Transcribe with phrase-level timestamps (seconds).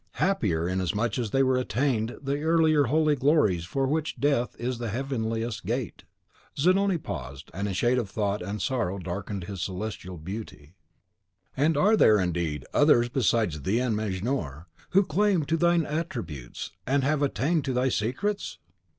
[0.13, 4.79] Happier inasmuch as they attained the earlier to the holy glories for which Death is
[4.79, 6.05] the heavenliest gate."
[6.57, 10.73] Zanoni paused, and a shade of thought and sorrow darkened his celestial beauty.
[11.55, 16.71] "And are there, indeed, others, besides thee and Mejnour, who lay claim to thine attributes,
[16.87, 18.57] and have attained to thy secrets?"